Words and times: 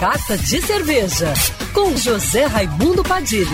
Carta 0.00 0.38
de 0.38 0.62
Cerveja, 0.62 1.34
com 1.74 1.96
José 1.96 2.44
Raimundo 2.44 3.02
Padilha. 3.02 3.48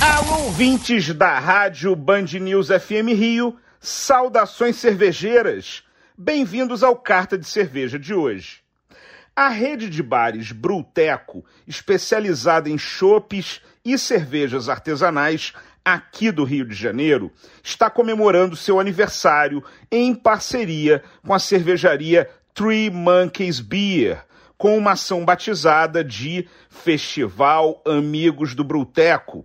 Alô, 0.00 0.44
ouvintes 0.44 1.12
da 1.12 1.38
Rádio 1.38 1.94
Band 1.94 2.24
News 2.40 2.68
FM 2.68 3.12
Rio, 3.14 3.54
saudações 3.78 4.76
cervejeiras. 4.76 5.82
Bem-vindos 6.16 6.82
ao 6.82 6.96
Carta 6.96 7.36
de 7.36 7.46
Cerveja 7.46 7.98
de 7.98 8.14
hoje. 8.14 8.60
A 9.36 9.50
rede 9.50 9.90
de 9.90 10.02
bares 10.02 10.52
Bruteco, 10.52 11.44
especializada 11.68 12.70
em 12.70 12.78
chopes 12.78 13.60
e 13.84 13.98
cervejas 13.98 14.70
artesanais 14.70 15.52
aqui 15.84 16.32
do 16.32 16.44
Rio 16.44 16.64
de 16.64 16.74
Janeiro, 16.74 17.30
está 17.62 17.90
comemorando 17.90 18.56
seu 18.56 18.80
aniversário 18.80 19.62
em 19.92 20.14
parceria 20.14 21.02
com 21.22 21.34
a 21.34 21.38
cervejaria 21.38 22.26
Three 22.56 22.88
Monkeys 22.88 23.60
Beer, 23.60 24.24
com 24.56 24.78
uma 24.78 24.92
ação 24.92 25.26
batizada 25.26 26.02
de 26.02 26.48
Festival 26.70 27.82
Amigos 27.86 28.54
do 28.54 28.64
Bruteco. 28.64 29.44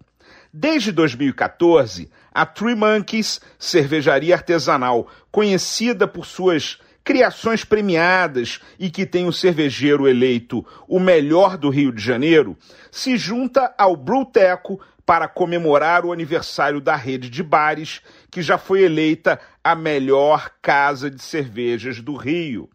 Desde 0.53 0.93
2014, 0.93 2.09
a 2.33 2.45
Three 2.45 2.73
Monkeys, 2.73 3.41
cervejaria 3.59 4.33
artesanal 4.33 5.09
conhecida 5.29 6.07
por 6.07 6.25
suas 6.25 6.79
criações 7.03 7.65
premiadas 7.65 8.61
e 8.79 8.89
que 8.89 9.05
tem 9.05 9.27
o 9.27 9.33
cervejeiro 9.33 10.07
eleito 10.07 10.65
o 10.87 10.97
melhor 10.97 11.57
do 11.57 11.69
Rio 11.69 11.91
de 11.91 12.01
Janeiro, 12.01 12.55
se 12.89 13.17
junta 13.17 13.75
ao 13.77 13.93
Bruteco 13.97 14.79
para 15.05 15.27
comemorar 15.27 16.05
o 16.05 16.13
aniversário 16.13 16.79
da 16.79 16.95
rede 16.95 17.29
de 17.29 17.43
bares, 17.43 18.01
que 18.31 18.41
já 18.41 18.57
foi 18.57 18.83
eleita 18.83 19.37
a 19.61 19.75
melhor 19.75 20.49
casa 20.61 21.11
de 21.11 21.21
cervejas 21.21 21.99
do 21.99 22.15
Rio. 22.15 22.69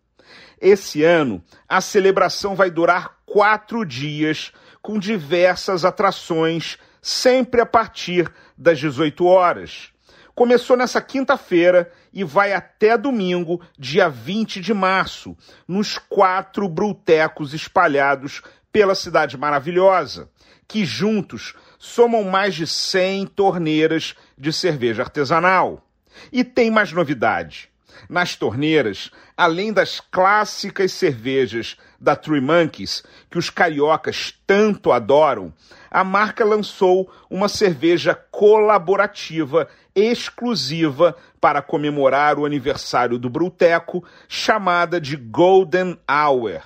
Esse 0.60 1.02
ano, 1.02 1.42
a 1.68 1.80
celebração 1.80 2.54
vai 2.54 2.70
durar 2.70 3.16
quatro 3.26 3.84
dias, 3.84 4.52
com 4.80 4.98
diversas 4.98 5.84
atrações, 5.84 6.78
sempre 7.02 7.60
a 7.60 7.66
partir 7.66 8.32
das 8.56 8.78
18 8.78 9.24
horas. 9.26 9.90
Começou 10.34 10.76
nessa 10.76 11.00
quinta-feira 11.00 11.90
e 12.12 12.22
vai 12.22 12.52
até 12.52 12.96
domingo, 12.96 13.60
dia 13.78 14.08
20 14.08 14.60
de 14.60 14.74
março, 14.74 15.36
nos 15.66 15.98
quatro 15.98 16.68
brutecos 16.68 17.54
espalhados 17.54 18.42
pela 18.70 18.94
cidade 18.94 19.36
maravilhosa, 19.38 20.30
que 20.68 20.84
juntos 20.84 21.54
somam 21.78 22.24
mais 22.24 22.54
de 22.54 22.66
100 22.66 23.26
torneiras 23.28 24.14
de 24.36 24.52
cerveja 24.52 25.02
artesanal. 25.02 25.82
E 26.30 26.44
tem 26.44 26.70
mais 26.70 26.92
novidade. 26.92 27.70
Nas 28.08 28.36
torneiras, 28.36 29.10
além 29.36 29.72
das 29.72 30.00
clássicas 30.00 30.92
cervejas 30.92 31.76
da 32.00 32.14
Three 32.14 32.40
Monkeys, 32.40 33.02
que 33.30 33.38
os 33.38 33.50
cariocas 33.50 34.34
tanto 34.46 34.92
adoram, 34.92 35.52
a 35.90 36.04
marca 36.04 36.44
lançou 36.44 37.10
uma 37.30 37.48
cerveja 37.48 38.14
colaborativa 38.14 39.68
exclusiva 39.94 41.16
para 41.40 41.62
comemorar 41.62 42.38
o 42.38 42.44
aniversário 42.44 43.18
do 43.18 43.30
Bruteco, 43.30 44.04
chamada 44.28 45.00
de 45.00 45.16
Golden 45.16 45.98
Hour. 46.10 46.60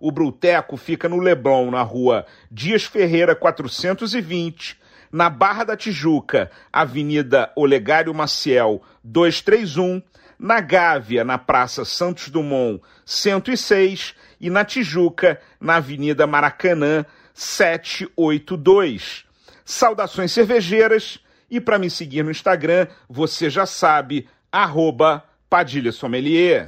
O 0.00 0.10
Bruteco 0.10 0.78
fica 0.78 1.08
no 1.08 1.18
Leblon, 1.18 1.70
na 1.70 1.82
rua 1.82 2.24
Dias 2.50 2.84
Ferreira 2.84 3.36
420, 3.36 4.80
na 5.12 5.28
Barra 5.28 5.64
da 5.64 5.76
Tijuca, 5.76 6.50
Avenida 6.72 7.52
Olegário 7.54 8.14
Maciel 8.14 8.80
231, 9.04 10.00
na 10.40 10.58
Gávea, 10.60 11.22
na 11.22 11.36
Praça 11.36 11.84
Santos 11.84 12.30
Dumont 12.30 12.80
106 13.04 14.14
e 14.40 14.48
na 14.48 14.64
Tijuca, 14.64 15.38
na 15.60 15.76
Avenida 15.76 16.26
Maracanã 16.26 17.04
782. 17.34 19.26
Saudações 19.64 20.32
cervejeiras 20.32 21.20
e 21.50 21.60
para 21.60 21.78
me 21.78 21.90
seguir 21.90 22.24
no 22.24 22.30
Instagram, 22.30 22.86
você 23.08 23.50
já 23.50 23.66
sabe, 23.66 24.26
arroba 24.50 25.22
Padilha 25.48 25.92
Sommelier. 25.92 26.64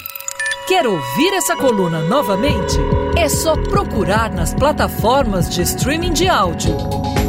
Quer 0.69 0.87
ouvir 0.87 1.35
essa 1.35 1.57
coluna 1.57 2.01
novamente? 2.03 2.77
É 3.17 3.29
só 3.29 3.57
procurar 3.57 4.31
nas 4.31 4.55
plataformas 4.55 5.49
de 5.49 5.63
streaming 5.63 6.13
de 6.13 6.29
áudio. 6.29 6.77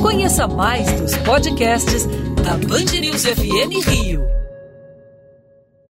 Conheça 0.02 0.48
mais 0.48 0.92
dos 1.00 1.16
podcasts 1.18 2.06
da 2.44 2.58
Band 2.68 3.00
News 3.00 3.26
FM 3.26 3.88
Rio. 3.88 4.43